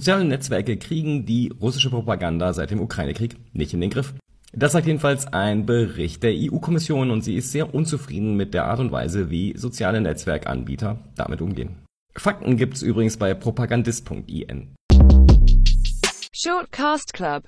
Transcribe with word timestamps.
Soziale 0.00 0.24
Netzwerke 0.24 0.78
kriegen 0.78 1.26
die 1.26 1.52
russische 1.60 1.90
Propaganda 1.90 2.54
seit 2.54 2.70
dem 2.70 2.80
Ukraine-Krieg 2.80 3.36
nicht 3.52 3.74
in 3.74 3.82
den 3.82 3.90
Griff. 3.90 4.14
Das 4.50 4.72
sagt 4.72 4.86
jedenfalls 4.86 5.26
ein 5.26 5.66
Bericht 5.66 6.22
der 6.22 6.32
EU-Kommission 6.34 7.10
und 7.10 7.20
sie 7.20 7.34
ist 7.34 7.52
sehr 7.52 7.74
unzufrieden 7.74 8.34
mit 8.34 8.54
der 8.54 8.64
Art 8.64 8.80
und 8.80 8.92
Weise, 8.92 9.28
wie 9.28 9.54
soziale 9.58 10.00
Netzwerkanbieter 10.00 10.96
damit 11.16 11.42
umgehen. 11.42 11.76
Fakten 12.16 12.56
gibt's 12.56 12.80
übrigens 12.80 13.18
bei 13.18 13.34
propagandist.in. 13.34 14.74
Shortcast 16.32 17.12
Club 17.12 17.38